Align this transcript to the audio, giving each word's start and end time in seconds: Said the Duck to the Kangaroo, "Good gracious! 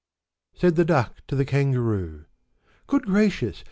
Said 0.55 0.77
the 0.77 0.83
Duck 0.83 1.17
to 1.27 1.35
the 1.35 1.45
Kangaroo, 1.45 2.25
"Good 2.87 3.05
gracious! 3.05 3.59